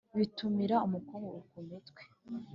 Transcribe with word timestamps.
Bītumurira 0.17 0.75
umukungugu 0.87 1.39
ku 1.49 1.57
mitwe, 1.67 2.01